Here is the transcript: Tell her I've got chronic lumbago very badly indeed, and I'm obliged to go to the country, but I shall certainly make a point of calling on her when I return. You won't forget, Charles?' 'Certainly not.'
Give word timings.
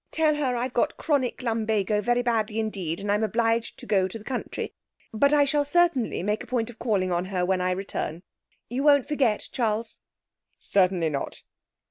Tell 0.09 0.33
her 0.33 0.55
I've 0.55 0.73
got 0.73 0.97
chronic 0.97 1.43
lumbago 1.43 2.01
very 2.01 2.23
badly 2.23 2.57
indeed, 2.57 2.99
and 2.99 3.11
I'm 3.11 3.21
obliged 3.23 3.77
to 3.77 3.85
go 3.85 4.07
to 4.07 4.17
the 4.17 4.23
country, 4.23 4.73
but 5.13 5.31
I 5.31 5.45
shall 5.45 5.63
certainly 5.63 6.23
make 6.23 6.43
a 6.43 6.47
point 6.47 6.71
of 6.71 6.79
calling 6.79 7.11
on 7.11 7.25
her 7.25 7.45
when 7.45 7.61
I 7.61 7.69
return. 7.69 8.23
You 8.67 8.81
won't 8.81 9.07
forget, 9.07 9.47
Charles?' 9.51 9.99
'Certainly 10.57 11.11
not.' 11.11 11.43